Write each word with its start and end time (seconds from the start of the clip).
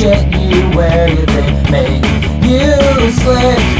shit 0.00 0.32
you 0.32 0.70
wear, 0.74 1.08
you 1.10 1.26
think 1.26 1.70
make 1.70 2.02
you 2.42 3.10
slick. 3.10 3.79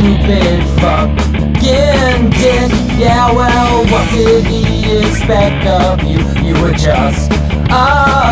Stupid 0.00 0.64
fucking 0.80 2.30
dick. 2.30 2.70
Yeah, 2.96 3.30
well, 3.32 3.84
what 3.84 4.08
did 4.10 4.46
he 4.46 4.98
expect 4.98 5.66
of 5.66 6.02
you? 6.04 6.20
You 6.42 6.54
were 6.62 6.72
just 6.72 7.30
a 7.70 8.29